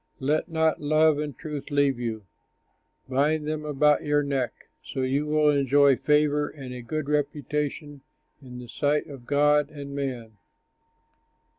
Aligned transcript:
Let 0.19 0.49
not 0.49 0.81
love 0.81 1.19
and 1.19 1.37
truth 1.37 1.69
leave 1.69 1.99
you, 1.99 2.25
Bind 3.07 3.47
them 3.47 3.65
about 3.65 4.01
your 4.03 4.23
neck; 4.23 4.51
So 4.81 5.03
you 5.03 5.27
will 5.27 5.51
enjoy 5.51 5.95
favor 5.95 6.49
and 6.49 6.73
a 6.73 6.81
good 6.81 7.07
reputation 7.07 8.01
In 8.41 8.57
the 8.57 8.67
sight 8.67 9.05
of 9.05 9.27
God 9.27 9.69
and 9.69 9.93
man. 9.95 10.37